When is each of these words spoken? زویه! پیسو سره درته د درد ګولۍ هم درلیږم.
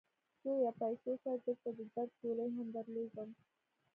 زویه! 0.41 0.71
پیسو 0.79 1.11
سره 1.23 1.37
درته 1.45 1.69
د 1.77 1.79
درد 1.93 2.11
ګولۍ 2.21 2.49
هم 2.57 2.67
درلیږم. 2.75 3.29